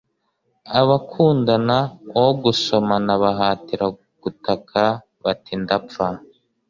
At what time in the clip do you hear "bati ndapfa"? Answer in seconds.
5.23-6.05